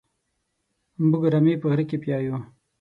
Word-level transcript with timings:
موږ 1.09 1.23
رمې 1.33 1.53
په 1.61 1.65
غره 1.71 1.83
کې 1.89 1.97
پيايو. 2.03 2.37